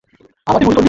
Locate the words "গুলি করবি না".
0.65-0.79